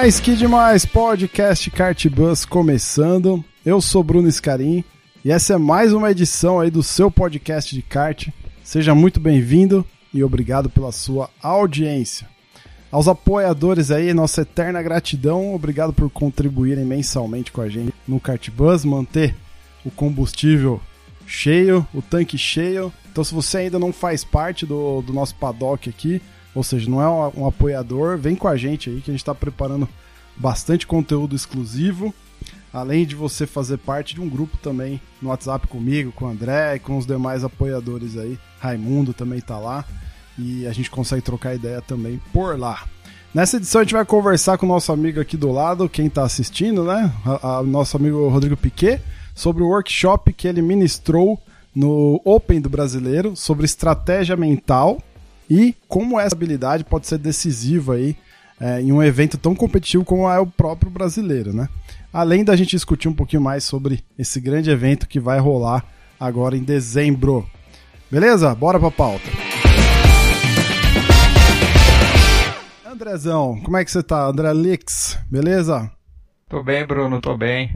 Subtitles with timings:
[0.00, 0.86] Demais, que demais!
[0.86, 3.44] Podcast Kart Bus começando.
[3.66, 4.82] Eu sou Bruno Scarim
[5.22, 8.28] e essa é mais uma edição aí do seu podcast de kart.
[8.64, 9.84] Seja muito bem-vindo
[10.14, 12.26] e obrigado pela sua audiência.
[12.90, 15.54] Aos apoiadores aí, nossa eterna gratidão.
[15.54, 19.36] Obrigado por contribuírem mensalmente com a gente no Kart Bus, manter
[19.84, 20.80] o combustível
[21.26, 22.90] cheio, o tanque cheio.
[23.12, 26.22] Então, se você ainda não faz parte do, do nosso paddock aqui,
[26.54, 29.34] ou seja, não é um, apoiador, vem com a gente aí que a gente está
[29.34, 29.88] preparando
[30.36, 32.14] bastante conteúdo exclusivo.
[32.72, 36.76] Além de você fazer parte de um grupo também no WhatsApp comigo, com o André
[36.76, 38.38] e com os demais apoiadores aí.
[38.60, 39.84] Raimundo também tá lá.
[40.38, 42.84] E a gente consegue trocar ideia também por lá.
[43.34, 46.22] Nessa edição a gente vai conversar com o nosso amigo aqui do lado, quem está
[46.22, 47.12] assistindo, né?
[47.24, 49.00] A, a, nosso amigo Rodrigo Piquet,
[49.34, 51.40] sobre o workshop que ele ministrou
[51.74, 55.00] no Open do Brasileiro, sobre estratégia mental
[55.50, 58.16] e como essa habilidade pode ser decisiva aí
[58.60, 61.68] é, em um evento tão competitivo como é o próprio brasileiro, né?
[62.12, 65.84] Além da gente discutir um pouquinho mais sobre esse grande evento que vai rolar
[66.18, 67.48] agora em dezembro.
[68.10, 68.54] Beleza?
[68.54, 69.24] Bora pra pauta.
[72.84, 74.26] Andrezão, como é que você tá?
[74.26, 75.90] André Lix, beleza?
[76.48, 77.70] Tô bem, Bruno, tô bem.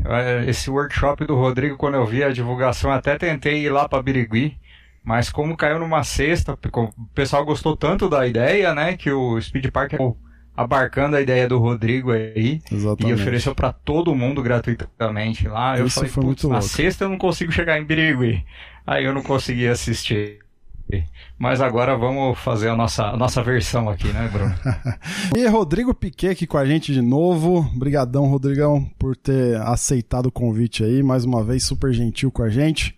[0.47, 4.59] Esse workshop do Rodrigo, quando eu vi a divulgação, até tentei ir lá pra Birigui,
[5.05, 9.71] mas como caiu numa sexta, o pessoal gostou tanto da ideia, né, que o Speed
[9.71, 9.93] Park
[10.57, 13.11] abarcando a ideia do Rodrigo aí Exatamente.
[13.11, 15.79] e ofereceu para todo mundo gratuitamente lá.
[15.79, 16.69] Eu Isso falei, foi muito na louco.
[16.69, 18.45] sexta eu não consigo chegar em Birigui.
[18.87, 20.39] Aí eu não consegui assistir.
[21.37, 24.55] Mas agora vamos fazer a nossa, a nossa versão aqui, né, Bruno?
[25.37, 27.59] e Rodrigo Piquet aqui com a gente de novo.
[27.75, 31.03] Obrigadão, Rodrigão, por ter aceitado o convite aí.
[31.03, 32.97] Mais uma vez, super gentil com a gente.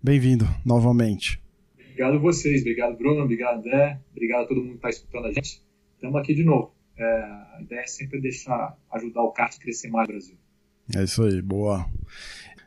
[0.00, 1.41] Bem-vindo novamente.
[2.02, 5.62] Obrigado vocês, obrigado Bruno, obrigado André, obrigado a todo mundo que está escutando a gente.
[5.94, 6.74] Estamos aqui de novo.
[6.98, 10.36] É, a ideia é sempre deixar, ajudar o kart a crescer mais no Brasil.
[10.96, 11.86] É isso aí, boa.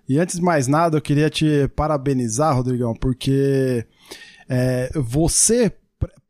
[0.07, 3.85] E antes de mais nada, eu queria te parabenizar, Rodrigão, porque
[4.47, 5.69] é, você,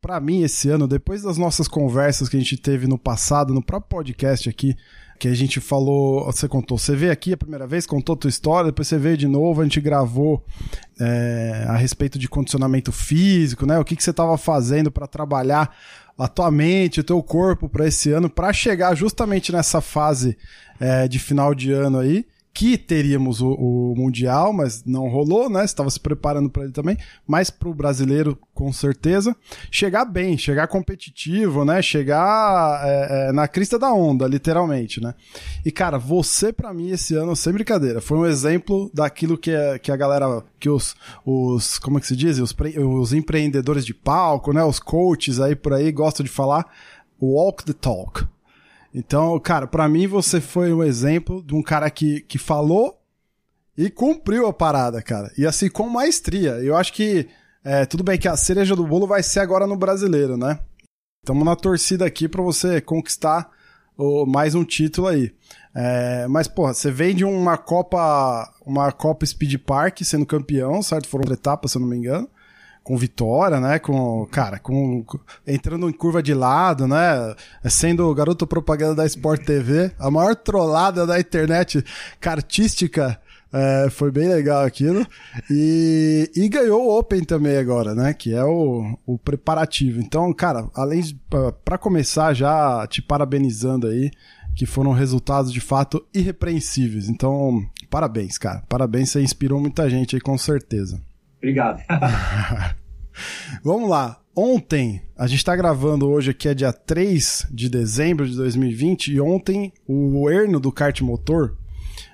[0.00, 3.64] para mim, esse ano, depois das nossas conversas que a gente teve no passado, no
[3.64, 4.74] próprio podcast aqui,
[5.18, 8.28] que a gente falou, você contou, você veio aqui a primeira vez, contou a tua
[8.28, 10.44] história, depois você veio de novo, a gente gravou
[11.00, 13.78] é, a respeito de condicionamento físico, né?
[13.78, 15.74] O que, que você estava fazendo para trabalhar
[16.18, 20.36] a tua mente, o teu corpo para esse ano, para chegar justamente nessa fase
[20.80, 22.24] é, de final de ano aí
[22.56, 25.62] que teríamos o, o, Mundial, mas não rolou, né?
[25.62, 26.96] Estava se preparando para ele também,
[27.26, 29.36] mas para o brasileiro, com certeza.
[29.70, 31.82] Chegar bem, chegar competitivo, né?
[31.82, 35.14] Chegar é, é, na crista da onda, literalmente, né?
[35.66, 39.78] E, cara, você, para mim, esse ano, sem brincadeira, foi um exemplo daquilo que, é,
[39.78, 40.96] que a galera, que os,
[41.26, 42.38] os como é que se diz?
[42.38, 44.64] Os, os empreendedores de palco, né?
[44.64, 46.64] Os coaches aí por aí gostam de falar.
[47.20, 48.26] Walk the talk
[48.98, 52.98] então, cara, para mim você foi um exemplo de um cara que, que falou
[53.76, 55.30] e cumpriu a parada, cara.
[55.36, 56.52] E assim, com maestria.
[56.52, 57.28] Eu acho que
[57.62, 60.60] é, tudo bem que a cereja do bolo vai ser agora no brasileiro, né?
[61.22, 63.50] Estamos na torcida aqui para você conquistar
[63.98, 65.30] o, mais um título aí.
[65.74, 71.06] É, mas, porra, você vem de uma Copa, uma Copa Speed Park sendo campeão, certo?
[71.06, 72.30] Foram etapas, se eu não me engano
[72.86, 73.80] com vitória, né?
[73.80, 75.04] Com, cara, com
[75.44, 77.34] entrando em curva de lado, né?
[77.64, 81.84] Sendo garoto propaganda da Sport TV, a maior trollada da internet
[82.20, 83.20] cartística.
[83.52, 85.04] É, foi bem legal aquilo.
[85.50, 88.14] E, e ganhou o Open também agora, né?
[88.14, 90.00] Que é o, o preparativo.
[90.00, 91.18] Então, cara, além de.
[91.64, 94.12] para começar, já te parabenizando aí,
[94.54, 97.08] que foram resultados de fato irrepreensíveis.
[97.08, 98.62] Então, parabéns, cara.
[98.68, 101.00] Parabéns, você inspirou muita gente aí, com certeza.
[101.46, 101.80] Obrigado.
[103.62, 104.20] Vamos lá.
[104.34, 109.20] Ontem, a gente está gravando hoje aqui é dia 3 de dezembro de 2020 e
[109.20, 111.56] ontem o Erno do kart motor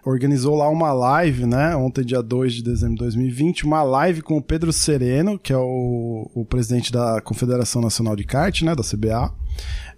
[0.04, 1.74] organizou lá uma live, né?
[1.74, 5.56] Ontem, dia 2 de dezembro de 2020, uma live com o Pedro Sereno, que é
[5.56, 8.74] o, o presidente da Confederação Nacional de Kart, né?
[8.74, 9.32] Da CBA.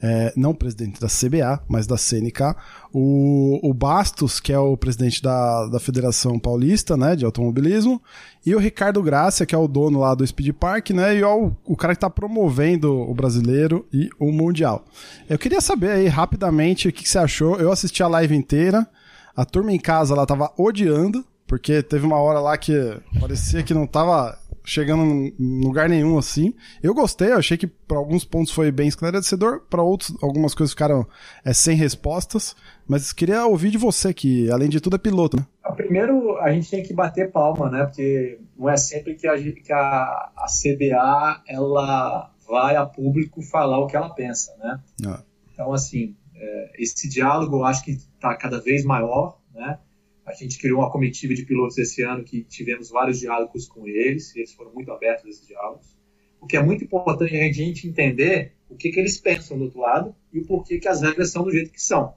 [0.07, 2.55] É, não presidente da CBA, mas da CNK.
[2.93, 7.17] O, o Bastos, que é o presidente da, da Federação Paulista, né?
[7.17, 8.03] De automobilismo.
[8.45, 11.17] E o Ricardo Gracia, que é o dono lá do Speed Park, né?
[11.17, 14.85] E é o, o cara que tá promovendo o brasileiro e o mundial.
[15.27, 17.57] Eu queria saber aí rapidamente o que, que você achou.
[17.57, 18.87] Eu assisti a live inteira.
[19.35, 22.75] A turma em casa ela tava odiando, porque teve uma hora lá que
[23.19, 25.05] parecia que não tava chegando
[25.39, 26.55] em lugar nenhum assim.
[26.83, 30.73] Eu gostei, eu achei que para alguns pontos foi bem esclarecedor, para outros algumas coisas
[30.73, 31.07] ficaram
[31.45, 32.57] é, sem respostas,
[32.89, 35.47] mas queria ouvir de você que além de tudo é piloto, né?
[35.63, 37.85] Ah, primeiro a gente tem que bater palma, né?
[37.85, 43.79] Porque não é sempre que a, que a, a CBA ela vai a público falar
[43.79, 44.81] o que ela pensa, né?
[45.07, 45.23] Ah.
[45.53, 49.79] Então assim, é, esse diálogo eu acho que está cada vez maior, né?
[50.25, 54.35] A gente criou uma comitiva de pilotos esse ano que tivemos vários diálogos com eles,
[54.35, 55.95] e eles foram muito abertos esses diálogos.
[56.41, 59.65] O que é muito importante é a gente entender o que, que eles pensam do
[59.65, 62.15] outro lado e o porquê que as regras são do jeito que são,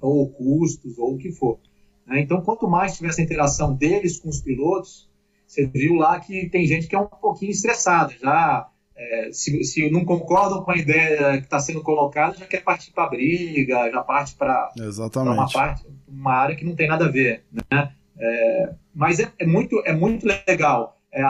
[0.00, 1.60] ou custos, ou o que for.
[2.06, 2.20] Né?
[2.20, 5.10] Então, quanto mais tiver essa interação deles com os pilotos,
[5.46, 9.90] você viu lá que tem gente que é um pouquinho estressada, já é, se, se,
[9.90, 14.02] não concordam com a ideia que está sendo colocada, já quer partir para briga, já
[14.02, 14.70] parte para
[15.32, 17.92] uma parte, uma área que não tem nada a ver, né?
[18.18, 21.00] É, mas é, é, muito, é muito legal.
[21.12, 21.22] É,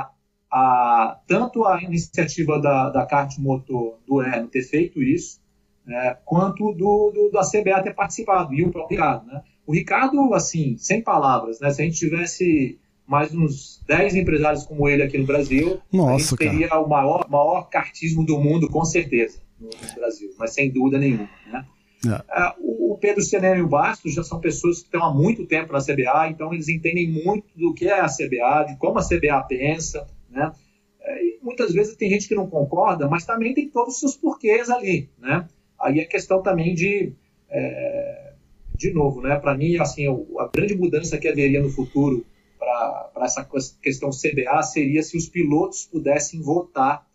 [0.50, 5.40] a, tanto a iniciativa da, da Kart Motor do Erno ter feito isso,
[5.88, 9.26] é, quanto do, do, da CBA ter participado, e o próprio Ricardo.
[9.26, 9.42] Né?
[9.66, 11.70] O Ricardo, assim, sem palavras, né?
[11.70, 16.18] se a gente tivesse mais uns 10 empresários como ele aqui no Brasil, Nossa, a
[16.18, 16.80] gente teria cara.
[16.80, 21.28] o maior, maior cartismo do mundo, com certeza, no, Brasil, mas sem dúvida nenhuma.
[21.50, 21.66] Né?
[22.06, 22.58] É.
[22.60, 25.72] Uh, o Pedro Seneno e o Bastos já são pessoas que estão há muito tempo
[25.72, 29.42] na CBA, então eles entendem muito do que é a CBA, de como a CBA
[29.48, 30.52] pensa, né?
[31.00, 34.16] É, e muitas vezes tem gente que não concorda, mas também tem todos os seus
[34.16, 35.48] porquês ali, né?
[35.80, 37.12] Aí é questão também de,
[37.50, 38.32] é,
[38.76, 39.36] de novo, né?
[39.36, 40.06] Para mim, assim,
[40.38, 42.24] a grande mudança que haveria no futuro
[42.62, 43.48] para essa
[43.82, 47.06] questão CBA seria se os pilotos pudessem votar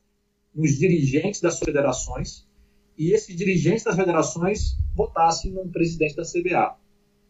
[0.53, 2.45] nos dirigentes das federações
[2.97, 6.75] e esses dirigentes das federações votassem no presidente da CBA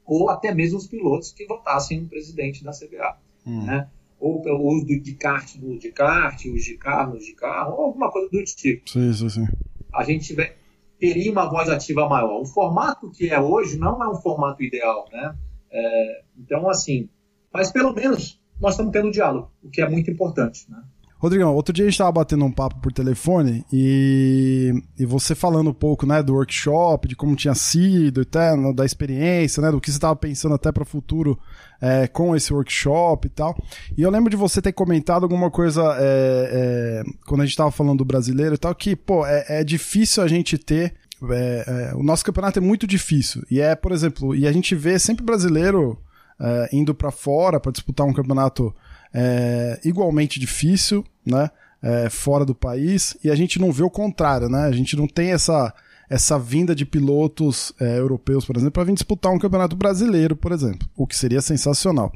[0.06, 3.66] ou até mesmo os pilotos que votassem no presidente da CBA, hum.
[3.66, 3.90] né?
[4.18, 7.86] Ou pelo uso do, de kart no de kart, os de carro de carro, ou
[7.86, 8.90] alguma coisa do tipo.
[8.90, 9.48] Sim, sim, sim.
[9.94, 10.58] A gente tiver,
[10.98, 12.42] teria uma voz ativa maior.
[12.42, 15.36] O formato que é hoje não é um formato ideal, né?
[15.70, 17.10] É, então, assim,
[17.57, 20.69] mas pelo menos nós estamos tendo diálogo, o que é muito importante.
[20.69, 20.77] Né?
[21.18, 25.71] Rodrigão, outro dia a gente estava batendo um papo por telefone e, e você falando
[25.71, 29.89] um pouco né, do workshop, de como tinha sido, até, da experiência, né, do que
[29.89, 31.39] você estava pensando até para o futuro
[31.81, 33.57] é, com esse workshop e tal.
[33.98, 37.71] E eu lembro de você ter comentado alguma coisa é, é, quando a gente estava
[37.71, 40.94] falando do brasileiro e tal, que pô, é, é difícil a gente ter
[41.31, 43.42] é, é, o nosso campeonato é muito difícil.
[43.50, 45.98] E é, por exemplo, e a gente vê sempre brasileiro
[46.39, 48.74] é, indo para fora para disputar um campeonato
[49.13, 51.50] é, igualmente difícil, né?
[51.80, 54.63] É, fora do país, e a gente não vê o contrário, né?
[54.66, 55.72] A gente não tem essa,
[56.10, 60.51] essa vinda de pilotos é, europeus, por exemplo, para vir disputar um campeonato brasileiro, por
[60.51, 62.13] exemplo, o que seria sensacional.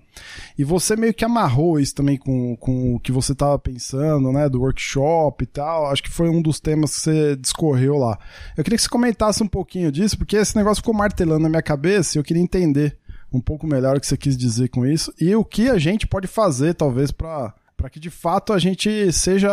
[0.57, 4.47] E você meio que amarrou isso também com, com o que você estava pensando, né,
[4.47, 5.87] do workshop e tal.
[5.87, 8.17] Acho que foi um dos temas que você discorreu lá.
[8.57, 11.61] Eu queria que você comentasse um pouquinho disso, porque esse negócio ficou martelando na minha
[11.61, 12.97] cabeça e eu queria entender
[13.31, 16.05] um pouco melhor o que você quis dizer com isso e o que a gente
[16.05, 17.53] pode fazer, talvez, para
[17.89, 19.49] que de fato a gente seja.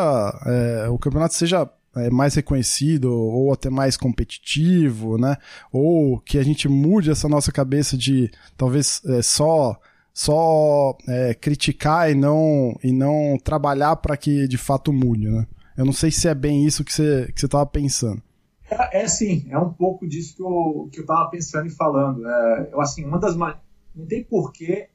[0.47, 5.37] É, o campeonato seja é, mais reconhecido ou até mais competitivo, né?
[5.73, 9.79] Ou que a gente mude essa nossa cabeça de talvez é, só
[10.13, 15.47] só é, criticar e não e não trabalhar para que de fato mude, né?
[15.77, 18.20] Eu não sei se é bem isso que você que você estava pensando.
[18.70, 22.27] É, é sim, é um pouco disso que eu que eu estava pensando e falando.
[22.29, 23.37] É, eu assim uma das
[23.98, 24.88] não tem porquê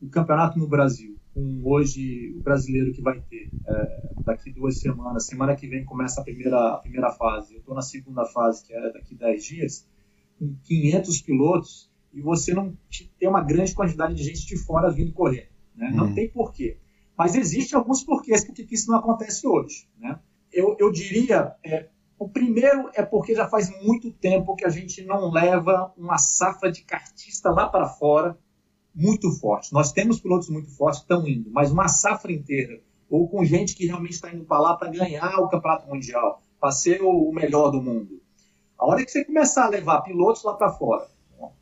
[0.00, 5.26] o campeonato no Brasil, com hoje o brasileiro que vai ter é, daqui duas semanas,
[5.26, 8.72] semana que vem começa a primeira, a primeira fase, eu estou na segunda fase, que
[8.72, 9.88] é daqui 10 dias,
[10.38, 12.76] com 500 pilotos, e você não
[13.18, 15.50] tem uma grande quantidade de gente de fora vindo correr.
[15.74, 15.90] Né?
[15.92, 16.14] Não uhum.
[16.14, 16.78] tem porquê.
[17.18, 19.88] Mas existem alguns porquês porque isso não acontece hoje.
[19.98, 20.18] Né?
[20.52, 21.88] Eu, eu diria, é,
[22.18, 26.70] o primeiro é porque já faz muito tempo que a gente não leva uma safra
[26.72, 28.38] de cartista lá para fora
[28.94, 29.72] muito forte.
[29.72, 32.80] Nós temos pilotos muito fortes que estão indo, mas uma safra inteira,
[33.10, 36.72] ou com gente que realmente está indo para lá para ganhar o campeonato mundial, para
[36.72, 38.22] ser o melhor do mundo.
[38.78, 41.06] A hora que você começar a levar pilotos lá para fora,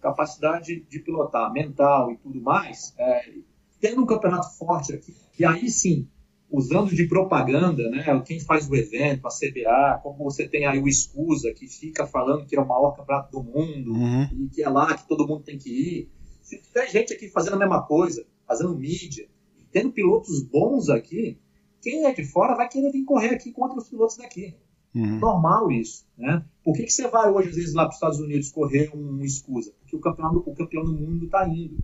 [0.01, 3.35] capacidade de pilotar mental e tudo mais, é,
[3.81, 6.09] tendo um campeonato forte aqui, e aí sim,
[6.55, 10.87] usando de propaganda, né, quem faz o evento, a CBA, como você tem aí o
[10.87, 14.23] Escusa, que fica falando que é o maior campeonato do mundo, uhum.
[14.33, 16.11] e que é lá que todo mundo tem que ir.
[16.41, 19.29] Se tiver gente aqui fazendo a mesma coisa, fazendo mídia,
[19.73, 21.39] tendo pilotos bons aqui,
[21.83, 24.55] quem é de fora vai querer vir correr aqui contra os pilotos daqui.
[24.95, 25.19] Uhum.
[25.19, 26.45] Normal isso, né?
[26.63, 29.21] Por que, que você vai hoje, às vezes, lá para os Estados Unidos correr um
[29.23, 29.73] escusa?
[29.81, 31.79] Porque o campeão, o campeão do mundo está indo.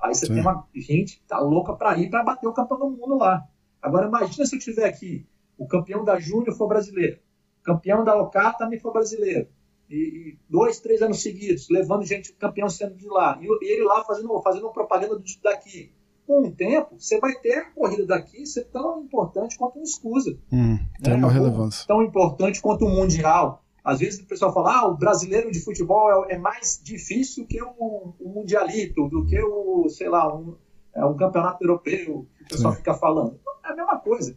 [0.00, 0.34] Aí você Sim.
[0.34, 3.46] tem uma gente que tá louca para ir para bater o campeão do mundo lá.
[3.80, 7.18] Agora imagina se eu tiver aqui o campeão da Júnior for brasileiro,
[7.60, 9.48] o campeão da Ocar também for brasileiro,
[9.90, 13.84] e, e, dois, três anos seguidos, levando gente, campeão sendo de lá, e, e ele
[13.84, 15.92] lá fazendo, fazendo propaganda daqui
[16.28, 20.38] com o tempo, você vai ter a corrida daqui ser tão importante quanto um escusa.
[20.52, 21.18] Hum, tem né?
[21.18, 21.86] uma relevância.
[21.86, 23.64] Tão importante quanto o Mundial.
[23.82, 27.62] Às vezes o pessoal fala, ah, o brasileiro de futebol é, é mais difícil que
[27.62, 30.54] o, o, Mundialito, do que o, sei lá, um,
[30.94, 32.78] é, um campeonato europeu, que o pessoal Sim.
[32.78, 33.38] fica falando.
[33.64, 34.34] É a mesma coisa.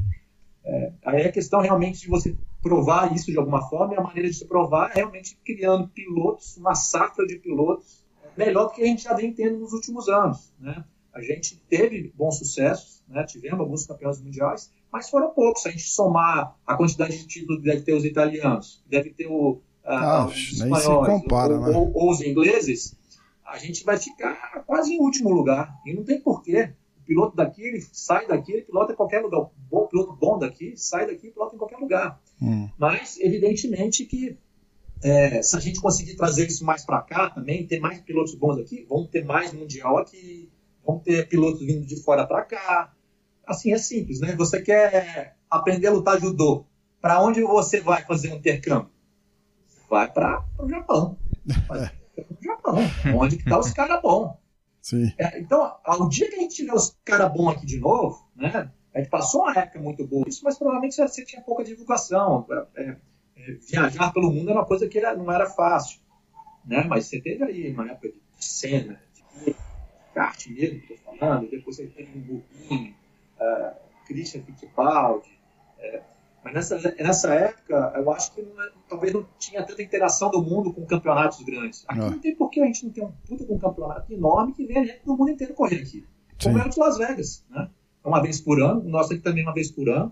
[0.63, 4.29] É, aí é questão realmente de você provar isso de alguma forma, e a maneira
[4.29, 8.05] de se provar é realmente criando pilotos, uma safra de pilotos,
[8.37, 10.53] melhor do que a gente já vem tendo nos últimos anos.
[10.59, 10.83] Né?
[11.13, 13.25] a gente teve bons sucessos, né?
[13.25, 15.63] tivemos alguns campeões mundiais, mas foram poucos.
[15.63, 19.27] Se a gente somar a quantidade de títulos que deve ter os italianos, deve ter
[19.27, 21.77] o, ah, os espanhóis, compara, ou, né?
[21.77, 22.95] ou, ou, os ingleses,
[23.51, 25.75] a gente vai ficar quase em último lugar.
[25.85, 26.73] E não tem porquê.
[26.97, 29.39] O piloto daqui, ele sai daqui, ele pilota em qualquer lugar.
[29.41, 32.19] O bom, piloto bom daqui, sai daqui e pilota em qualquer lugar.
[32.41, 32.69] Hum.
[32.77, 34.37] Mas, evidentemente que
[35.03, 38.57] é, se a gente conseguir trazer isso mais para cá também, ter mais pilotos bons
[38.59, 40.49] aqui, vamos ter mais mundial aqui,
[40.85, 42.93] vamos ter pilotos vindo de fora para cá.
[43.45, 44.35] Assim, é simples, né?
[44.35, 46.65] Você quer aprender a lutar judô,
[47.01, 48.91] para onde você vai fazer um intercâmbio?
[49.89, 51.17] Vai para o Japão.
[52.41, 52.77] Japão,
[53.15, 54.35] onde que tá os caras bons.
[55.17, 58.71] É, então, ao dia que a gente tiver os caras bons aqui de novo, né?
[58.93, 62.45] A gente passou uma época muito boa isso, mas provavelmente você tinha pouca divulgação.
[62.75, 62.97] É, é,
[63.37, 65.99] é, viajar pelo mundo era uma coisa que era, não era fácil.
[66.65, 66.83] Né?
[66.83, 69.01] Mas você teve aí uma época de cena,
[69.45, 69.55] de
[70.13, 72.95] kart mesmo, estou falando, depois você tem um Burguinho,
[73.39, 73.75] uh,
[74.05, 75.39] Christian Fittipaldi.
[76.43, 80.41] Mas nessa, nessa época, eu acho que não, é, talvez não tinha tanta interação do
[80.41, 81.83] mundo com campeonatos grandes.
[81.87, 84.11] Aqui não, não tem por que a gente não ter um puta com um campeonato
[84.11, 86.05] enorme que vem a gente do mundo inteiro correr aqui.
[86.41, 87.69] Como é o de Las Vegas, né?
[88.03, 90.11] É uma vez por ano, o nosso aqui também é uma vez por ano.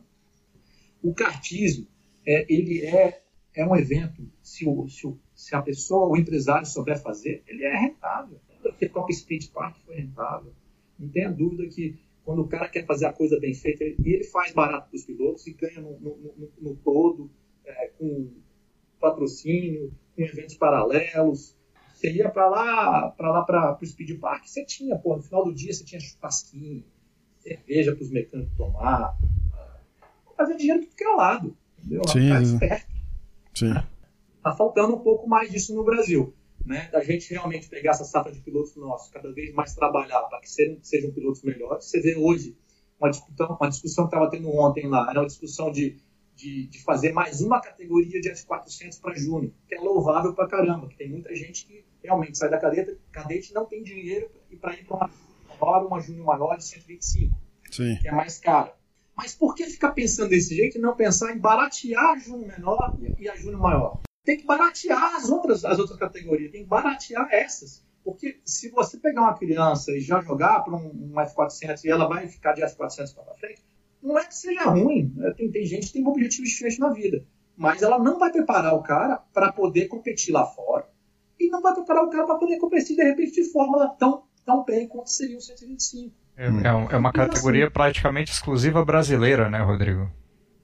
[1.01, 1.87] O kartismo,
[2.25, 3.23] é, ele é,
[3.55, 7.63] é um evento, se, o, se, o, se a pessoa, o empresário souber fazer, ele
[7.63, 10.53] é rentável porque Top Speed Park foi rentável.
[10.97, 11.97] Não tenha dúvida que
[12.29, 15.03] quando o cara quer fazer a coisa bem feita, ele, ele faz barato para os
[15.03, 17.27] pilotos e ganha no, no, no, no todo,
[17.65, 18.31] é, com
[18.99, 21.57] patrocínio, com eventos paralelos.
[21.91, 25.43] Você ia para lá, para lá para o Speed Park, você tinha, pô, no final
[25.43, 26.85] do dia você tinha churrasquinho,
[27.39, 29.17] cerveja para os mecânicos tomar,
[30.37, 32.03] fazer dinheiro do que é lado, entendeu?
[32.09, 32.59] Sim.
[33.55, 33.73] Sim.
[34.43, 36.31] Tá faltando um pouco mais disso no Brasil
[36.69, 40.39] né, da gente realmente pegar essa safra de pilotos nossos, cada vez mais trabalhar para
[40.39, 41.85] que sejam, sejam pilotos melhores.
[41.85, 42.55] Você vê hoje
[42.99, 45.97] uma discussão, uma discussão que estava tendo ontem lá, era uma discussão de,
[46.35, 50.87] de, de fazer mais uma categoria de F400 para Júnior, que é louvável para caramba,
[50.87, 54.29] que tem muita gente que realmente sai da cadete, cadete e não tem dinheiro
[54.61, 55.09] para ir para uma
[55.59, 57.35] maior, uma Júnior maior de 125,
[57.71, 57.97] Sim.
[57.99, 58.75] que é mais cara.
[59.17, 62.95] Mas por que ficar pensando desse jeito e não pensar em baratear a Júnior menor
[63.17, 63.99] e a Júnior maior?
[64.29, 67.83] Tem que baratear as outras, as outras categorias, tem que baratear essas.
[68.03, 72.07] Porque se você pegar uma criança e já jogar para um, um, F400 e ela
[72.07, 73.65] vai ficar de F400 para frente,
[74.03, 75.11] não é que seja ruim.
[75.15, 75.33] Né?
[75.35, 77.25] Tem, tem gente que tem objetivos diferentes na vida.
[77.57, 80.87] Mas ela não vai preparar o cara para poder competir lá fora.
[81.39, 84.63] E não vai preparar o cara para poder competir, de repente, de fórmula tão, tão
[84.63, 86.15] bem quanto seria o 125.
[86.37, 90.07] É, é, é uma categoria assim, praticamente exclusiva brasileira, né, Rodrigo?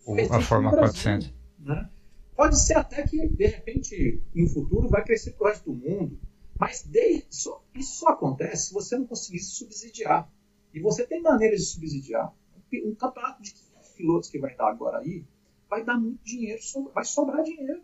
[0.05, 1.33] O, a Fórmula 400.
[1.59, 1.89] Né?
[2.35, 6.19] Pode ser até que, de repente, no futuro vai crescer para o resto do mundo,
[6.59, 10.29] mas de, isso, só acontece se você não conseguir se subsidiar.
[10.73, 12.33] E você tem maneiras de subsidiar.
[12.73, 13.53] Um, campeonato de
[13.95, 15.25] pilotos que vai dar agora aí
[15.69, 16.61] vai dar muito dinheiro,
[16.93, 17.81] vai sobrar dinheiro.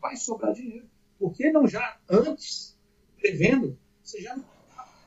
[0.00, 0.88] Vai sobrar dinheiro.
[1.18, 2.76] Por que não já antes,
[3.16, 4.44] prevendo, você já não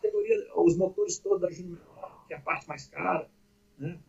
[0.02, 3.30] categoria, os motores todos da que é a parte mais cara,
[3.78, 4.00] né?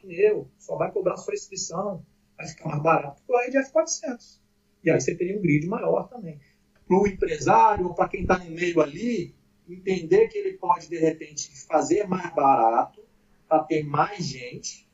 [0.00, 2.04] pneu, só vai cobrar sua inscrição
[2.40, 4.40] vai ficar mais barato que o RDF 400.
[4.82, 6.40] E aí você teria um grid maior também.
[6.88, 9.34] Para o empresário, ou para quem está no meio ali,
[9.68, 13.00] entender que ele pode, de repente, fazer mais barato
[13.48, 14.88] para ter mais gente.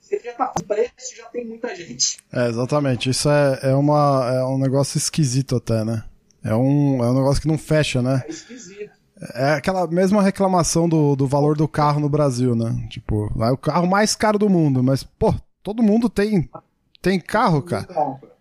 [0.00, 2.18] Você já está fazendo preço, já tem muita gente.
[2.32, 3.10] É, exatamente.
[3.10, 6.02] Isso é, é, uma, é um negócio esquisito até, né?
[6.42, 8.22] É um, é um negócio que não fecha, né?
[8.26, 8.98] É esquisito.
[9.34, 12.86] É aquela mesma reclamação do, do valor do carro no Brasil, né?
[12.88, 16.48] Tipo, é o carro mais caro do mundo, mas, pô, todo mundo tem,
[17.00, 17.86] tem carro, cara.
[17.86, 18.36] Compra.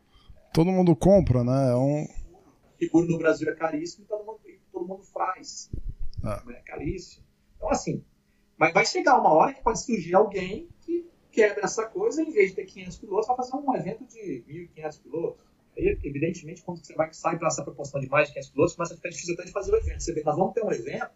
[0.54, 1.72] Todo mundo compra, né?
[1.72, 2.08] É um...
[2.80, 4.40] Seguro no Brasil é caríssimo e todo mundo,
[4.72, 5.70] todo mundo faz.
[6.24, 6.44] Ah.
[6.50, 7.24] É caríssimo.
[7.56, 8.04] Então, assim,
[8.58, 12.50] mas vai chegar uma hora que pode surgir alguém que quebra essa coisa, em vez
[12.50, 14.44] de ter 500 pilotos, vai fazer um evento de
[14.76, 15.46] 1.500 pilotos.
[15.78, 18.94] Aí, evidentemente, quando você vai sair para essa proporção de mais de 500 pilotos, começa
[18.94, 20.02] a ficar difícil até de fazer o evento.
[20.02, 21.12] Você vê, nós vamos ter um evento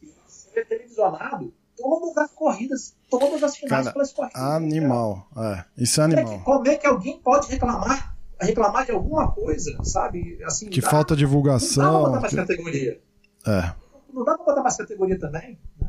[0.00, 4.40] que ser televisionado todas as corridas, todas as finais Cara, pelas corridas.
[4.40, 5.64] Animal, é.
[5.76, 6.24] Isso é animal.
[6.24, 10.42] Como é, que, como é que alguém pode reclamar reclamar de alguma coisa, sabe?
[10.44, 11.84] Assim, que dá, falta divulgação.
[11.84, 13.02] Não dá pra botar mais categoria.
[13.46, 13.74] É.
[14.12, 15.58] Não dá pra botar mais categoria também.
[15.78, 15.88] Né?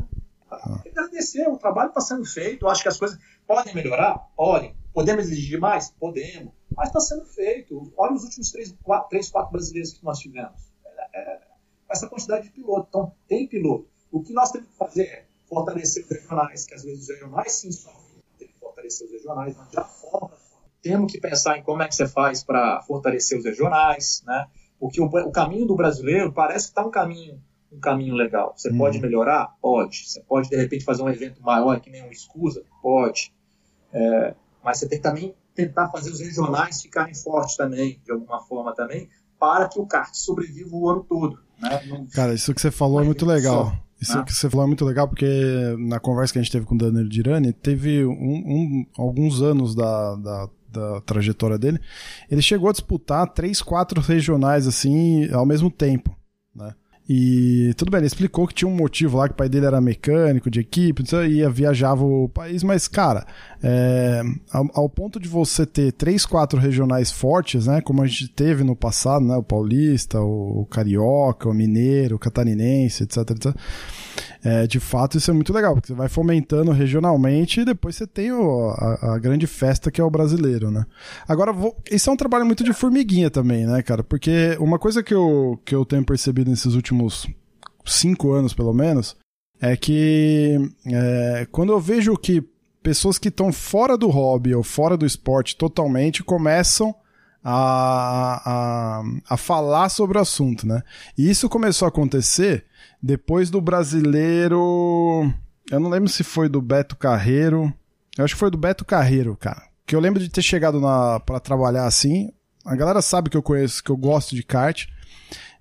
[0.49, 0.81] Ah.
[0.85, 2.67] Agradecer, o trabalho está sendo feito.
[2.67, 3.17] Acho que as coisas
[3.47, 4.19] podem melhorar?
[4.35, 4.75] Podem.
[4.93, 5.91] Podemos exigir mais?
[5.91, 6.51] Podemos.
[6.75, 7.91] Mas está sendo feito.
[7.95, 10.71] Olha os últimos três, quatro, três, quatro brasileiros que nós tivemos.
[11.13, 11.39] É, é,
[11.89, 12.87] essa quantidade de piloto.
[12.89, 13.87] Então, tem piloto.
[14.11, 17.51] O que nós temos que fazer é fortalecer os regionais, que às vezes os regionais
[17.51, 17.91] sim só
[18.39, 20.31] tem que fortalecer os regionais, mas já forma.
[20.81, 24.47] Temos que pensar em como é que você faz para fortalecer os regionais, né?
[24.79, 27.39] Porque o, o caminho do brasileiro parece que está um caminho
[27.71, 28.53] um caminho legal.
[28.55, 29.03] Você pode uhum.
[29.03, 29.55] melhorar?
[29.61, 30.09] Pode.
[30.09, 32.63] Você pode, de repente, fazer um evento maior que nem um escusa?
[32.81, 33.33] Pode.
[33.93, 38.41] É, mas você tem que também tentar fazer os regionais ficarem fortes também, de alguma
[38.41, 41.39] forma também, para que o kart sobreviva o ano todo.
[41.57, 41.85] Né?
[41.85, 43.67] Não, Cara, isso que você falou é muito legal.
[43.67, 44.23] Só, isso né?
[44.25, 45.27] que você falou é muito legal, porque
[45.77, 49.75] na conversa que a gente teve com o Daniel Dirani, teve um, um, alguns anos
[49.75, 51.79] da, da, da, trajetória dele,
[52.29, 56.15] ele chegou a disputar três, quatro regionais assim ao mesmo tempo,
[56.55, 56.73] né?
[57.09, 59.81] E tudo bem, ele explicou que tinha um motivo lá, que o pai dele era
[59.81, 63.25] mecânico de equipe, ia viajava o país, mas, cara,
[63.61, 67.81] é, ao, ao, ponto de você ter três, quatro regionais fortes, né?
[67.81, 69.35] Como a gente teve no passado, né?
[69.35, 73.55] O paulista, o, o carioca, o mineiro, o catarinense, etc, etc.
[74.43, 78.07] É, de fato, isso é muito legal, porque você vai fomentando regionalmente e depois você
[78.07, 80.85] tem o, a, a, grande festa que é o brasileiro, né?
[81.27, 84.03] Agora, vou, isso é um trabalho muito de formiguinha também, né, cara?
[84.03, 87.27] Porque uma coisa que eu, que eu tenho percebido nesses últimos
[87.85, 89.15] cinco anos, pelo menos,
[89.59, 92.43] é que é, quando eu vejo que
[92.81, 96.95] pessoas que estão fora do hobby ou fora do esporte totalmente começam
[97.43, 100.83] a, a, a falar sobre o assunto, né?
[101.17, 102.65] E isso começou a acontecer
[103.01, 105.31] depois do brasileiro.
[105.71, 107.73] Eu não lembro se foi do Beto Carreiro.
[108.17, 109.63] Eu acho que foi do Beto Carreiro, cara.
[109.85, 112.31] Que eu lembro de ter chegado na para trabalhar assim.
[112.65, 114.87] A galera sabe que eu conheço, que eu gosto de kart.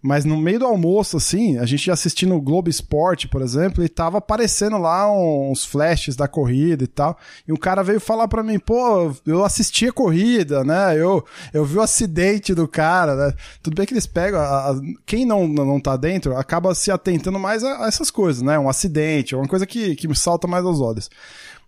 [0.02, 3.88] Mas no meio do almoço, assim, a gente assistindo o Globo Esporte, por exemplo, e
[3.88, 7.18] tava aparecendo lá uns flashes da corrida e tal.
[7.46, 10.98] E um cara veio falar pra mim, pô, eu assisti a corrida, né?
[10.98, 13.34] Eu, eu vi o acidente do cara, né?
[13.62, 14.40] Tudo bem que eles pegam.
[14.40, 18.40] A, a, quem não, não tá dentro acaba se atentando mais a, a, essas coisas,
[18.40, 18.58] né?
[18.58, 21.10] Um acidente, uma coisa que, que me salta mais aos olhos.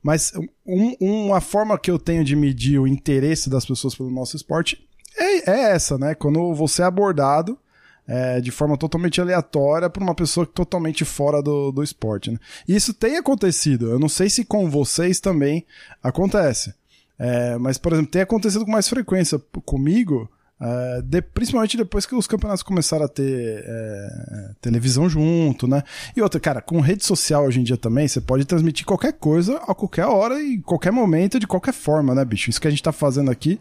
[0.03, 0.33] Mas
[0.67, 4.89] um, uma forma que eu tenho de medir o interesse das pessoas pelo nosso esporte
[5.19, 6.15] é, é essa, né?
[6.15, 7.59] Quando você é abordado
[8.07, 12.31] é, de forma totalmente aleatória para uma pessoa totalmente fora do, do esporte.
[12.31, 12.39] Né?
[12.67, 13.91] E isso tem acontecido.
[13.91, 15.65] Eu não sei se com vocês também
[16.03, 16.75] acontece.
[17.19, 20.29] É, mas, por exemplo, tem acontecido com mais frequência comigo.
[20.63, 25.83] Uh, de, principalmente depois que os campeonatos começaram a ter é, televisão junto, né?
[26.17, 29.57] E outra, cara, com rede social hoje em dia também, você pode transmitir qualquer coisa
[29.67, 32.49] a qualquer hora e qualquer momento, de qualquer forma, né, bicho?
[32.49, 33.59] Isso que a gente tá fazendo aqui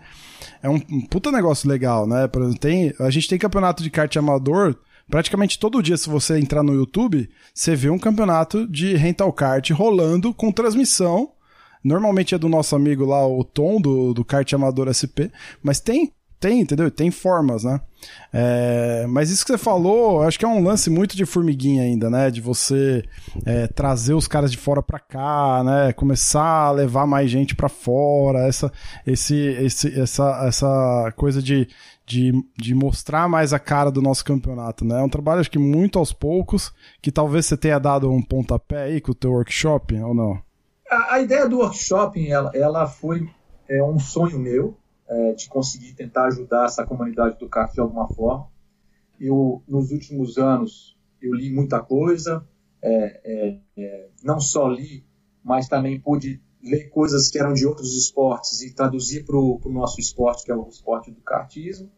[0.61, 2.29] é um, um puta negócio legal, né?
[2.59, 4.75] Tem, a gente tem campeonato de kart amador
[5.09, 9.67] praticamente todo dia, se você entrar no YouTube, você vê um campeonato de rental kart
[9.71, 11.31] rolando com transmissão.
[11.83, 15.33] Normalmente é do nosso amigo lá, o Tom, do, do Kart Amador SP,
[15.63, 16.89] mas tem tem, entendeu?
[16.89, 17.79] Tem formas, né?
[18.33, 22.09] É, mas isso que você falou, acho que é um lance muito de formiguinha ainda,
[22.09, 22.31] né?
[22.31, 23.03] De você
[23.45, 25.93] é, trazer os caras de fora para cá, né?
[25.93, 28.71] Começar a levar mais gente para fora, essa,
[29.05, 31.67] esse, esse, essa, essa coisa de,
[32.07, 34.99] de, de mostrar mais a cara do nosso campeonato, né?
[34.99, 36.73] É um trabalho, acho que muito aos poucos,
[37.03, 40.41] que talvez você tenha dado um pontapé aí com o teu workshop, ou não?
[40.89, 43.29] A, a ideia do workshop, ela, ela foi
[43.69, 44.75] é, um sonho meu,
[45.11, 48.47] é, de conseguir tentar ajudar essa comunidade do kart de alguma forma.
[49.19, 52.47] Eu, nos últimos anos, eu li muita coisa,
[52.81, 55.05] é, é, é, não só li,
[55.43, 59.99] mas também pude ler coisas que eram de outros esportes e traduzir para o nosso
[59.99, 61.91] esporte, que é o esporte do kartismo,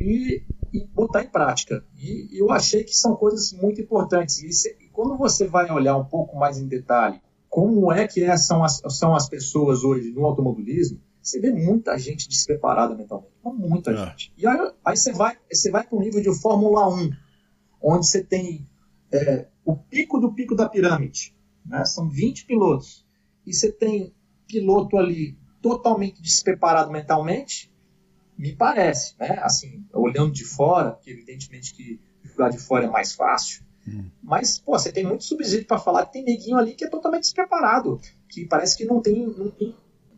[0.00, 0.42] e,
[0.72, 1.84] e botar em prática.
[1.98, 4.42] E, eu achei que são coisas muito importantes.
[4.42, 8.36] E, se, quando você vai olhar um pouco mais em detalhe como é que é,
[8.36, 13.32] são, as, são as pessoas hoje no automobilismo, você vê muita gente despreparada mentalmente.
[13.44, 13.96] Muita é.
[13.96, 14.32] gente.
[14.36, 17.10] E aí, aí, você vai, você vai para um nível de Fórmula 1,
[17.82, 18.68] onde você tem
[19.10, 21.34] é, o pico do pico da pirâmide.
[21.64, 21.84] Né?
[21.84, 23.04] São 20 pilotos.
[23.44, 24.14] E você tem
[24.46, 27.72] piloto ali totalmente despreparado mentalmente,
[28.38, 29.40] me parece, né?
[29.42, 34.10] Assim, olhando de fora, que evidentemente que jogar de fora é mais fácil, hum.
[34.22, 37.22] mas, pô, você tem muito subsídio para falar que tem neguinho ali que é totalmente
[37.22, 39.74] despreparado, que parece que não tem, não tem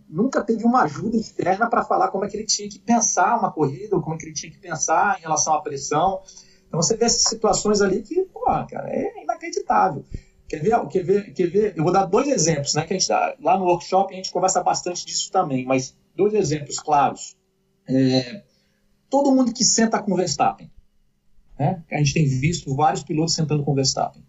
[0.09, 3.53] nunca teve uma ajuda externa para falar como é que ele tinha que pensar uma
[3.53, 6.23] corrida, ou como é que ele tinha que pensar em relação à pressão.
[6.67, 10.05] Então você vê essas situações ali que, pô, cara, é inacreditável.
[10.49, 11.75] Quer ver, quer ver, quer ver?
[11.77, 12.87] Eu vou dar dois exemplos, né?
[12.87, 16.33] Que a gente dá, lá no workshop a gente conversa bastante disso também, mas dois
[16.33, 17.37] exemplos claros.
[17.87, 18.43] É,
[19.11, 20.71] todo mundo que senta com Verstappen,
[21.59, 21.85] né?
[21.91, 24.28] A gente tem visto vários pilotos sentando com Verstappen.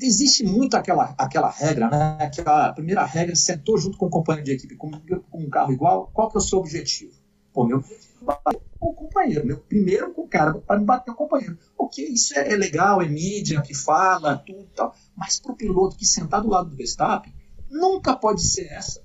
[0.00, 2.18] Existe muito aquela, aquela regra, né?
[2.20, 6.10] Aquela primeira regra, sentou junto com o companheiro de equipe com, com um carro igual,
[6.12, 7.12] qual que é o seu objetivo?
[7.52, 10.84] Pô, meu objetivo é bater com o companheiro, meu primeiro com o cara, para me
[10.84, 11.58] bater o companheiro.
[11.76, 15.56] Ok, isso é, é, legal, é mídia que fala, tudo e tal, mas para o
[15.56, 17.34] piloto que sentar do lado do Verstappen,
[17.68, 19.02] nunca pode ser essa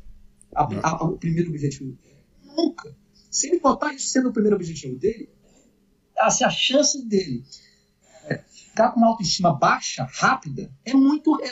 [0.56, 1.98] a, a, o primeiro objetivo.
[2.44, 2.96] Nunca.
[3.32, 5.30] Se ele botar isso sendo o primeiro objetivo dele,
[6.20, 7.73] assim, a chance dele é,
[8.74, 11.40] ficar com uma autoestima baixa, rápida, é muito.
[11.42, 11.48] É,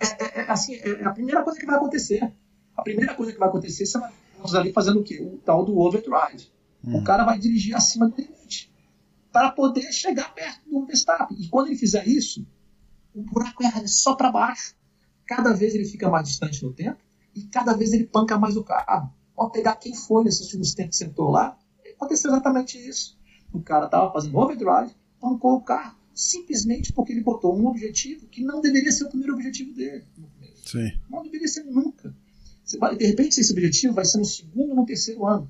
[0.00, 2.32] é, é, assim, é a primeira coisa que vai acontecer.
[2.74, 4.12] A primeira coisa que vai acontecer, você vai
[4.54, 5.20] ali fazendo o quê?
[5.20, 6.50] O tal do overdrive.
[6.84, 6.98] Hum.
[6.98, 8.72] O cara vai dirigir acima do limite
[9.32, 11.36] para poder chegar perto do Verstappen.
[11.38, 12.46] E quando ele fizer isso,
[13.14, 14.74] o buraco é só para baixo.
[15.26, 16.98] Cada vez ele fica mais distante no tempo
[17.34, 19.12] e cada vez ele panca mais o carro.
[19.34, 21.58] Pode pegar quem foi nesses últimos tempos que sentou lá,
[21.96, 23.18] aconteceu exatamente isso.
[23.52, 28.42] O cara estava fazendo overdrive, pancou o carro, simplesmente porque ele botou um objetivo que
[28.42, 30.70] não deveria ser o primeiro objetivo dele no começo.
[30.70, 30.98] Sim.
[31.10, 32.16] Não deveria ser nunca.
[32.78, 35.48] Vai, de repente, esse objetivo vai ser no segundo ou no terceiro ano.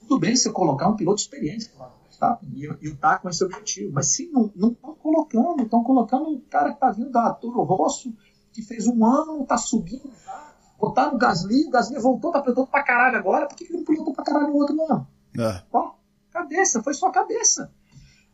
[0.00, 1.70] Tudo bem você colocar um piloto experiente
[2.18, 2.38] tá?
[2.52, 6.70] e, e tá com esse objetivo, mas se não estão colocando, estão colocando um cara
[6.70, 8.12] que está vindo da Toro Rosso,
[8.52, 10.54] que fez um ano, está subindo, tá?
[10.78, 13.84] botaram o Gasly, o Gasly voltou, tá pilotando pra caralho agora, por que, que não
[13.84, 15.06] pilotou pra caralho o outro não?
[15.38, 15.62] É.
[15.72, 15.92] Ó,
[16.30, 17.72] cabeça, foi só cabeça.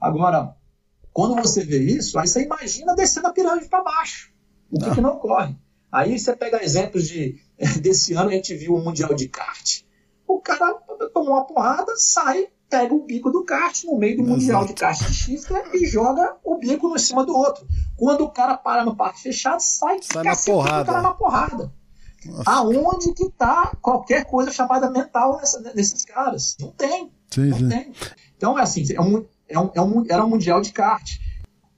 [0.00, 0.56] Agora,
[1.16, 4.30] quando você vê isso, aí você imagina descendo a pirâmide para baixo.
[4.70, 5.56] O que, que, não ocorre?
[5.90, 7.40] Aí você pega exemplos de.
[7.80, 9.80] Desse ano a gente viu o Mundial de Kart.
[10.28, 10.74] O cara
[11.14, 14.38] tomou uma porrada, sai, pega o bico do kart no meio do Exato.
[14.38, 17.66] Mundial de Kart de Chifre e joga o bico no cima do outro.
[17.96, 20.82] Quando o cara para no parque fechado, sai, sai na porrada.
[20.82, 21.72] o cara na porrada.
[22.26, 22.50] Nossa.
[22.50, 26.58] Aonde que tá qualquer coisa chamada mental nessa, nesses caras?
[26.60, 27.10] Não tem.
[27.30, 27.68] Sim, não sim.
[27.70, 27.92] tem.
[28.36, 31.18] Então é assim, é um, é um, é um, era um mundial de kart.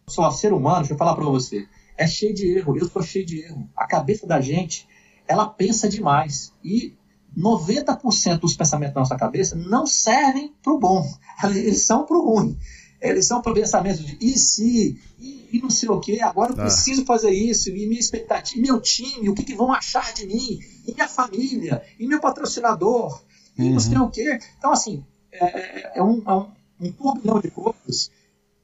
[0.09, 2.77] Só ser humano, deixa eu falar para você, é cheio de erro.
[2.79, 3.69] Eu sou cheio de erro.
[3.77, 4.89] A cabeça da gente,
[5.27, 6.53] ela pensa demais.
[6.65, 6.97] E
[7.37, 11.07] 90% dos pensamentos da nossa cabeça não servem para o bom.
[11.45, 12.59] Eles são para o ruim.
[13.01, 16.57] Eles são para pensamentos de e se, e, e, não sei o que, agora eu
[16.59, 16.63] ah.
[16.63, 20.59] preciso fazer isso, e minha expectativa, meu time, o que, que vão achar de mim,
[20.85, 23.23] e minha família, e meu patrocinador,
[23.57, 23.75] e uhum.
[23.75, 24.39] não sei o que.
[24.59, 28.11] Então, assim, é, é, é um, é um, um turbilhão de coisas,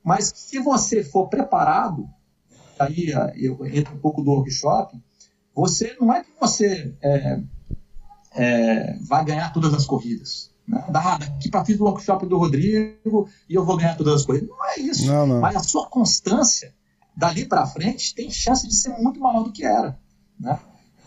[0.03, 2.09] mas se você for preparado,
[2.79, 5.01] aí eu entro um pouco do workshop,
[5.55, 7.41] você não é que você é,
[8.33, 10.53] é, vai ganhar todas as corridas.
[10.67, 10.83] Né?
[10.89, 14.49] daqui para fiz o workshop do Rodrigo e eu vou ganhar todas as corridas.
[14.49, 15.07] Não é isso.
[15.07, 15.41] Não, não.
[15.41, 16.75] Mas a sua constância
[17.17, 19.99] dali para frente tem chance de ser muito maior do que era.
[20.41, 20.59] Né?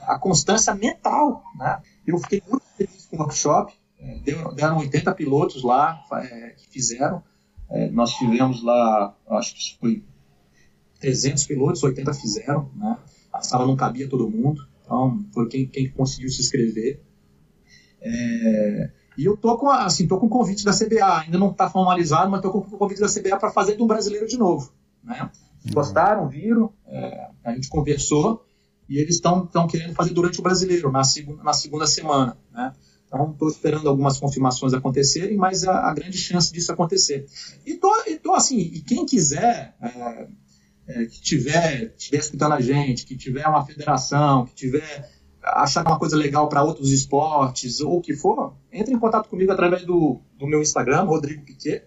[0.01, 1.43] A constância mental.
[1.55, 1.81] Né?
[2.05, 3.73] Eu fiquei muito feliz com o workshop.
[4.07, 7.21] É, deram 80 pilotos lá é, que fizeram.
[7.69, 10.03] É, nós tivemos lá, acho que foi
[11.01, 12.71] 300 pilotos, 80 fizeram.
[12.75, 12.97] Né?
[13.33, 14.65] A sala não cabia todo mundo.
[14.83, 17.01] Então, foi quem, quem conseguiu se inscrever.
[18.01, 21.69] É, e eu tô com, assim, tô com o convite da CBA, ainda não está
[21.69, 24.71] formalizado, mas tô com o convite da CBA para fazer do brasileiro de novo.
[25.03, 25.29] Né?
[25.65, 25.73] Uhum.
[25.73, 28.45] Gostaram, viram, é, a gente conversou
[28.87, 32.37] e eles estão querendo fazer durante o brasileiro, na, segunda, na segunda semana.
[32.53, 32.73] Né?
[33.07, 37.25] Então, estou esperando algumas confirmações acontecerem, mas a, a, grande chance disso acontecer.
[37.65, 40.27] E tô, e tô assim, e quem quiser, é,
[40.87, 45.09] é, que tiver, estiver escutando a gente, que tiver uma federação, que tiver
[45.41, 49.53] achar uma coisa legal para outros esportes ou o que for, entre em contato comigo
[49.53, 51.83] através do, do meu Instagram, Rodrigo Piquet.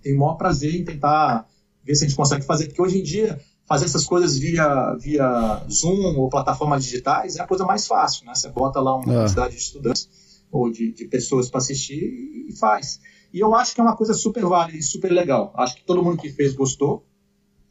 [0.00, 1.46] Tenho o maior prazer em tentar
[1.84, 5.62] ver se a gente consegue fazer, porque hoje em dia fazer essas coisas via, via
[5.70, 8.34] Zoom ou plataformas digitais é a coisa mais fácil, né?
[8.34, 9.16] Você bota lá uma é.
[9.18, 10.08] quantidade de estudantes
[10.56, 12.02] ou de, de pessoas para assistir
[12.48, 13.00] e faz.
[13.32, 15.52] E eu acho que é uma coisa super válida e super legal.
[15.56, 17.06] Acho que todo mundo que fez gostou.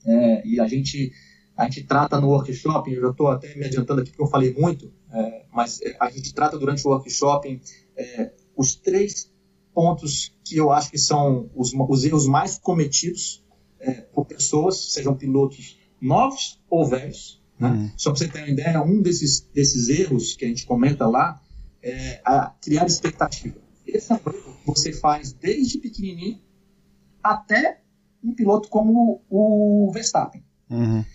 [0.05, 1.11] É, e a gente
[1.57, 4.53] a gente trata no workshop, eu já estou até me adiantando aqui porque eu falei
[4.53, 7.61] muito, é, mas é, a gente trata durante o workshop
[7.95, 9.31] é, os três
[9.73, 13.43] pontos que eu acho que são os, os erros mais cometidos
[13.79, 17.41] é, por pessoas, sejam pilotos novos ou velhos.
[17.57, 17.69] Né?
[17.69, 17.91] Uhum.
[17.95, 21.41] Só para você ter uma ideia, um desses, desses erros que a gente comenta lá
[21.85, 23.55] é a criar expectativa.
[23.85, 26.41] Esse é um erro que você faz desde pequenininho
[27.23, 27.81] até
[28.23, 30.43] um piloto como o Verstappen.
[30.67, 31.05] Uhum.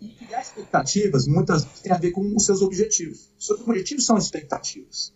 [0.00, 3.30] E criar expectativas muitas vezes tem a ver com os seus objetivos.
[3.38, 5.14] Os seus objetivos são expectativas.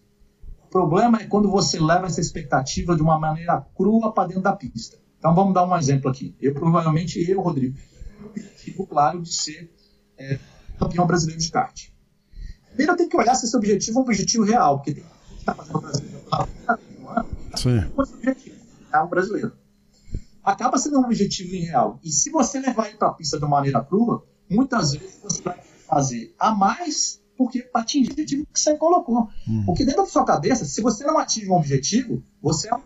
[0.65, 4.55] O problema é quando você leva essa expectativa de uma maneira crua para dentro da
[4.55, 4.99] pista.
[5.19, 6.35] Então vamos dar um exemplo aqui.
[6.41, 7.77] Eu provavelmente, eu, Rodrigo,
[8.25, 9.71] objetivo claro de ser
[10.19, 10.39] é,
[10.79, 11.91] campeão brasileiro de kart.
[12.81, 15.39] Primeiro eu tenho que olhar se esse objetivo é um objetivo real, porque tem que
[15.39, 16.21] estar fazendo o brasileiro
[17.67, 18.57] um esse objetivo,
[18.91, 19.53] é um brasileiro.
[20.43, 22.01] Acaba sendo um objetivo irreal.
[22.03, 25.61] E se você levar ele para a pista de maneira crua, muitas vezes você vai
[25.87, 29.29] fazer a mais porque para atingir o objetivo que você colocou.
[29.47, 29.65] Hum.
[29.67, 32.81] Porque dentro da sua cabeça, se você não atinge um objetivo, você é um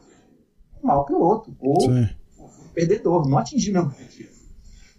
[0.83, 2.09] mau piloto ou Sim.
[2.37, 4.34] um perdedor, não atingir meu objetivo.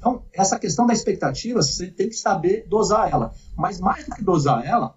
[0.05, 3.33] Então, essa questão da expectativa, você tem que saber dosar ela.
[3.57, 4.95] Mas mais do que dosar ela,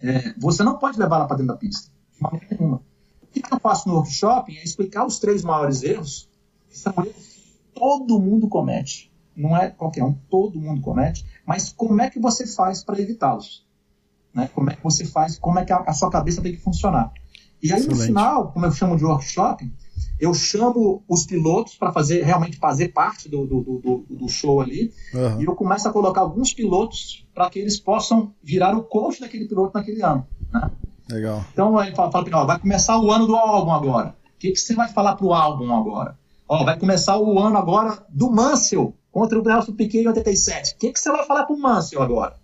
[0.00, 2.82] é, você não pode levar ela para dentro da pista, de maneira nenhuma.
[3.22, 6.30] O que eu faço no workshop é explicar os três maiores erros,
[6.70, 11.70] que são erros que todo mundo comete não é qualquer um, todo mundo comete, mas
[11.70, 13.66] como é que você faz para evitá-los?
[14.32, 14.48] Né?
[14.54, 17.12] Como é que você faz, como é que a, a sua cabeça tem que funcionar?
[17.62, 17.98] E aí Excelente.
[17.98, 19.70] no final, como eu chamo de workshop,
[20.18, 24.92] eu chamo os pilotos para fazer realmente fazer parte do, do, do, do show ali,
[25.12, 25.40] uhum.
[25.40, 29.46] e eu começo a colocar alguns pilotos para que eles possam virar o coach daquele
[29.46, 30.26] piloto naquele ano.
[30.52, 30.70] Né?
[31.10, 31.44] Legal.
[31.52, 34.16] Então ele fala, fala vai começar o ano do álbum agora.
[34.34, 36.18] O que, que você vai falar pro álbum agora?
[36.48, 40.74] Ó, vai começar o ano agora do Mansell contra o Nelson Piquet em 87.
[40.74, 42.36] O que, que você vai falar pro Mansell agora?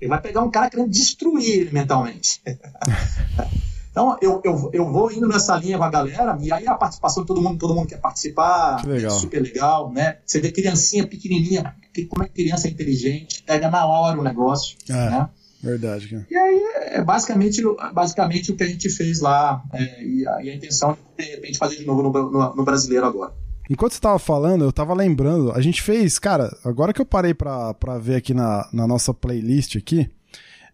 [0.00, 2.40] Ele vai pegar um cara querendo destruir ele mentalmente.
[3.98, 7.24] então, eu, eu, eu vou indo nessa linha com a galera, e aí a participação
[7.24, 9.16] de todo mundo, todo mundo quer participar, que legal.
[9.16, 10.18] é super legal, né?
[10.24, 14.22] Você vê criancinha pequenininha, que, como é que criança é inteligente, pega na hora o
[14.22, 15.28] negócio, é, né?
[15.60, 16.26] Verdade, cara.
[16.30, 17.60] E aí é basicamente,
[17.92, 21.30] basicamente o que a gente fez lá, é, e, a, e, a, intenção de, de
[21.32, 23.32] repente, fazer de novo no, no, no brasileiro agora.
[23.68, 27.34] Enquanto você tava falando, eu tava lembrando, a gente fez, cara, agora que eu parei
[27.34, 30.08] pra, pra ver aqui na, na nossa playlist aqui,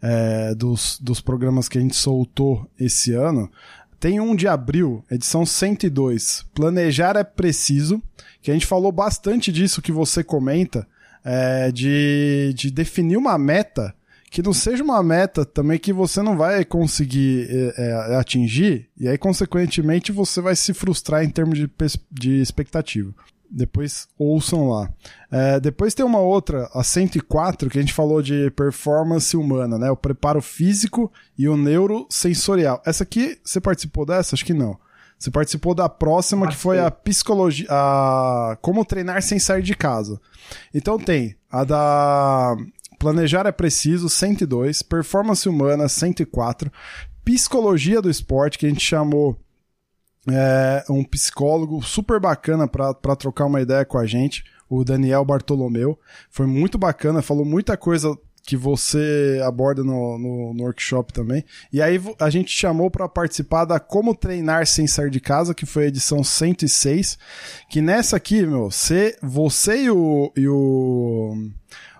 [0.04, 3.50] é, dos, dos programas que a gente soltou esse ano,
[3.98, 8.02] tem um de abril, edição 102, Planejar é Preciso,
[8.42, 10.86] que a gente falou bastante disso que você comenta,
[11.24, 13.94] é, de, de definir uma meta
[14.30, 19.08] que não seja uma meta também que você não vai conseguir é, é, atingir, e
[19.08, 21.70] aí, consequentemente, você vai se frustrar em termos de,
[22.10, 23.14] de expectativa.
[23.50, 24.90] Depois ouçam lá.
[25.30, 29.90] É, depois tem uma outra, a 104, que a gente falou de performance humana, né?
[29.90, 32.82] O preparo físico e o neurosensorial.
[32.84, 34.34] Essa aqui, você participou dessa?
[34.34, 34.78] Acho que não.
[35.18, 37.66] Você participou da próxima, que foi a psicologia.
[37.70, 38.58] A...
[38.60, 40.20] Como treinar sem sair de casa.
[40.74, 42.56] Então tem a da
[42.98, 44.82] Planejar é Preciso, 102.
[44.82, 46.70] Performance Humana, 104.
[47.24, 49.38] Psicologia do Esporte, que a gente chamou
[50.30, 55.98] é, um psicólogo super bacana para trocar uma ideia com a gente, o Daniel Bartolomeu.
[56.30, 61.44] Foi muito bacana, falou muita coisa que você aborda no, no, no, workshop também.
[61.72, 65.64] E aí a gente chamou para participar da Como Treinar Sem Sair de Casa, que
[65.64, 67.18] foi a edição 106.
[67.70, 71.50] Que nessa aqui, meu, você, você e o, e o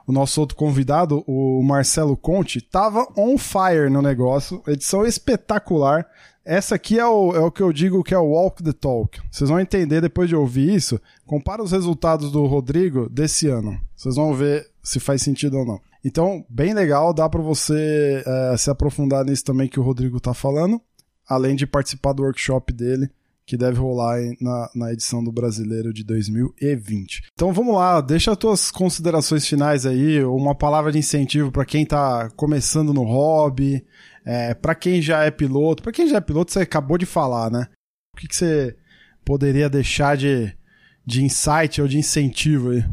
[0.07, 4.63] o nosso outro convidado, o Marcelo Conte, tava on fire no negócio.
[4.67, 6.07] Edição espetacular.
[6.45, 9.19] Essa aqui é o, é o que eu digo que é o walk the talk.
[9.31, 11.01] Vocês vão entender depois de ouvir isso.
[11.25, 13.81] Compara os resultados do Rodrigo desse ano.
[13.97, 15.81] Vocês vão ver se faz sentido ou não.
[16.05, 20.35] Então, bem legal, dá para você é, se aprofundar nisso também que o Rodrigo tá
[20.35, 20.79] falando,
[21.27, 23.09] além de participar do workshop dele
[23.47, 27.25] que deve rolar na, na edição do Brasileiro de 2020.
[27.35, 31.83] Então vamos lá, deixa as tuas considerações finais aí, uma palavra de incentivo para quem
[31.83, 33.85] está começando no hobby,
[34.25, 35.83] é, para quem já é piloto.
[35.83, 37.69] Para quem já é piloto, você acabou de falar, né?
[38.15, 38.77] O que, que você
[39.25, 40.57] poderia deixar de,
[41.05, 42.85] de insight ou de incentivo aí?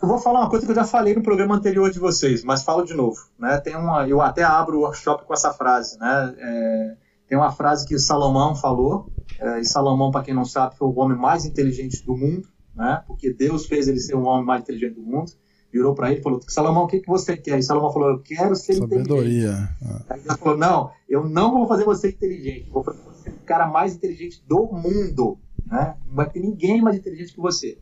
[0.00, 2.62] Eu vou falar uma coisa que eu já falei no programa anterior de vocês, mas
[2.62, 3.16] falo de novo.
[3.38, 3.58] Né?
[3.58, 5.98] Tem uma, eu até abro o workshop com essa frase.
[5.98, 6.34] Né?
[6.38, 10.86] É, tem uma frase que Salomão falou, é, e Salomão, para quem não sabe, foi
[10.86, 13.02] o homem mais inteligente do mundo, né?
[13.06, 15.32] porque Deus fez ele ser o homem mais inteligente do mundo.
[15.76, 17.58] Virou para ele e falou: Salomão, o que, que você quer?
[17.58, 19.50] E Salomão falou: Eu quero ser Sabedoria.
[19.50, 20.04] inteligente.
[20.08, 23.66] Aí ele falou: Não, eu não vou fazer você inteligente, vou fazer você o cara
[23.66, 25.38] mais inteligente do mundo.
[25.66, 25.94] Né?
[26.06, 27.78] Não vai ter ninguém mais inteligente que você.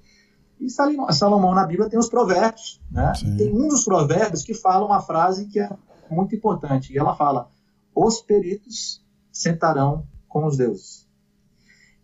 [0.58, 3.12] E Salomão na Bíblia tem os provérbios, né?
[3.38, 5.70] Tem um dos provérbios que fala uma frase que é
[6.10, 6.92] muito importante.
[6.92, 7.48] E ela fala:
[7.94, 11.03] os peritos sentarão com os deuses.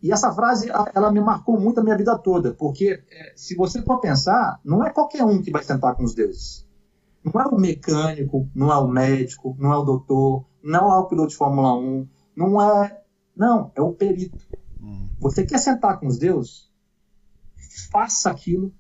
[0.02, 3.82] E essa frase, ela me marcou muito a minha vida toda, porque é, se você
[3.82, 6.66] for pensar, não é qualquer um que vai sentar com os deuses.
[7.22, 11.04] Não é o mecânico, não é o médico, não é o doutor, não é o
[11.04, 13.02] piloto de Fórmula 1, não é.
[13.36, 14.38] Não, é o perito.
[14.80, 15.08] Hum.
[15.20, 16.70] Você quer sentar com os deuses?
[17.90, 18.72] Faça aquilo.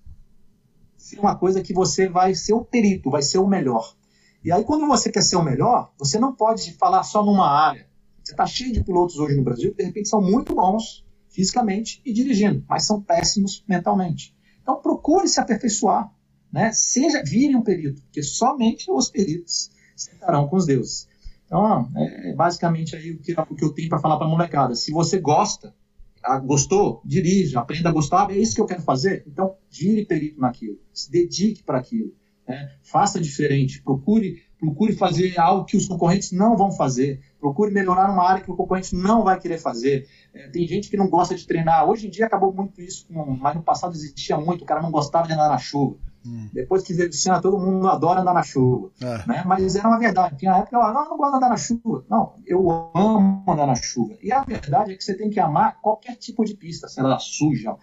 [0.96, 3.94] Se uma coisa que você vai ser o perito, vai ser o melhor.
[4.42, 7.86] E aí, quando você quer ser o melhor, você não pode falar só numa área.
[8.22, 12.02] Você está cheio de pilotos hoje no Brasil que, de repente, são muito bons fisicamente
[12.04, 14.34] e dirigindo, mas são péssimos mentalmente.
[14.60, 16.12] Então, procure se aperfeiçoar.
[16.52, 16.72] Né?
[16.72, 21.08] Seja, vire um perito, porque somente os peritos sentarão com os deuses.
[21.46, 24.74] Então, é, é basicamente aí o que, eu tenho para falar para a molecada.
[24.74, 25.74] Se você gosta,
[26.44, 29.24] gostou, dirija, aprenda a gostar, é isso que eu quero fazer.
[29.26, 32.12] Então, vire perito naquilo, se dedique para aquilo.
[32.46, 32.76] Né?
[32.82, 38.28] Faça diferente, procure, procure fazer algo que os concorrentes não vão fazer, procure melhorar uma
[38.28, 40.06] área que o concorrente não vai querer fazer.
[40.34, 41.88] É, tem gente que não gosta de treinar.
[41.88, 45.26] Hoje em dia acabou muito isso, mas no passado existia muito, o cara não gostava
[45.26, 45.96] de andar na chuva.
[46.24, 46.50] Hum.
[46.52, 48.90] Depois que veio todo mundo adora andar na chuva.
[49.00, 49.26] É.
[49.26, 49.42] Né?
[49.46, 50.36] Mas era uma verdade.
[50.36, 52.04] Tinha época que eu não, não gosto de andar na chuva.
[52.10, 54.14] Não, eu amo andar na chuva.
[54.22, 57.16] E a verdade é que você tem que amar qualquer tipo de pista, se ela
[57.16, 57.74] é suja,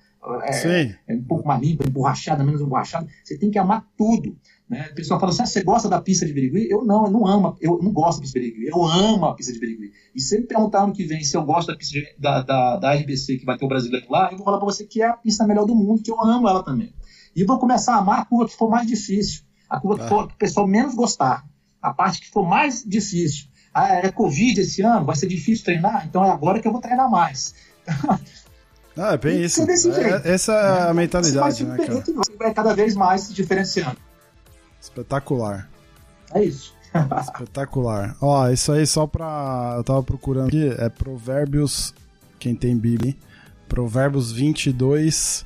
[0.44, 3.08] é, é, um pouco mais limpa, emborrachada, menos emborrachada.
[3.24, 4.38] Você tem que amar tudo.
[4.70, 4.90] Né?
[4.92, 6.70] O pessoal fala assim: ah, você gosta da pista de Birigui?
[6.70, 9.36] Eu não, eu não amo, eu não gosto da pista de Birigui, eu amo a
[9.36, 9.94] pista de Birigui.
[10.14, 12.94] E se me perguntar ano que vem se eu gosto da de, da, da, da
[12.94, 15.14] RBC, que vai ter o brasileiro lá, eu vou falar para você que é a
[15.14, 16.94] pista melhor do mundo, que eu amo ela também.
[17.34, 20.08] E vou começar a amar a curva que for mais difícil, a curva que, ah.
[20.10, 21.46] for, que o pessoal menos gostar,
[21.82, 23.48] a parte que for mais difícil.
[23.74, 26.82] Ah, é Covid esse ano, vai ser difícil treinar, então é agora que eu vou
[26.82, 27.54] treinar mais.
[29.00, 29.62] Ah, é bem isso.
[29.62, 32.04] É, essa é a mentalidade, né, cara?
[32.40, 34.07] Vai cada vez mais se diferenciando.
[34.88, 35.70] Espetacular.
[36.34, 36.74] É isso.
[37.22, 38.16] Espetacular.
[38.22, 39.76] Ó, isso aí só pra.
[39.78, 41.94] Eu tava procurando aqui, é Provérbios.
[42.40, 43.16] Quem tem Bíblia,
[43.68, 45.44] Provérbios 22,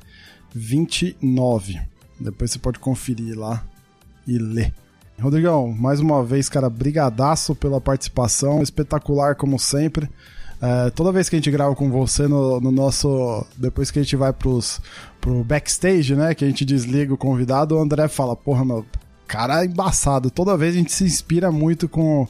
[0.54, 1.80] 29.
[2.20, 3.64] Depois você pode conferir lá
[4.26, 4.72] e ler.
[5.20, 10.08] Rodrigão, mais uma vez, cara, brigadaço pela participação, espetacular como sempre.
[10.60, 13.44] É, toda vez que a gente grava com você no, no, nosso.
[13.56, 14.80] Depois que a gente vai pros,
[15.20, 16.34] pro backstage, né?
[16.34, 18.86] Que a gente desliga o convidado, o André fala: Porra, meu,
[19.32, 20.30] cara é embaçado.
[20.30, 22.28] Toda vez a gente se inspira muito com,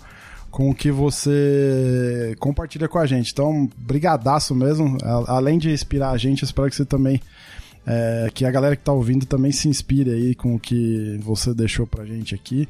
[0.52, 3.32] com o que você compartilha com a gente.
[3.32, 4.96] Então, brigadaço mesmo.
[5.26, 7.20] Além de inspirar a gente, espero que você também.
[7.84, 11.52] É, que a galera que tá ouvindo também se inspire aí com o que você
[11.52, 12.68] deixou pra gente aqui.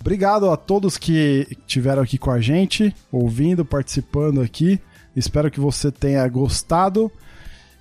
[0.00, 4.80] Obrigado a todos que estiveram aqui com a gente, ouvindo, participando aqui.
[5.14, 7.12] Espero que você tenha gostado.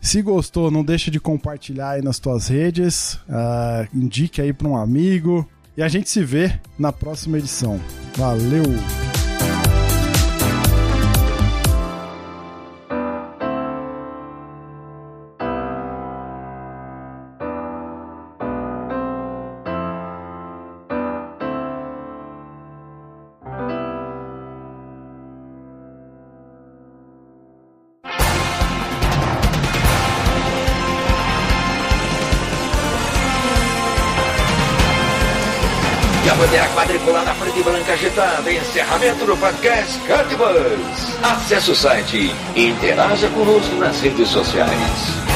[0.02, 4.76] Se gostou, não deixe de compartilhar aí nas tuas redes, uh, indique aí para um
[4.76, 7.80] amigo, e a gente se vê na próxima edição.
[8.16, 9.05] Valeu!
[39.06, 41.24] Encerramento do podcast Cardbus.
[41.24, 45.35] Acesse o site e interaja conosco nas redes sociais.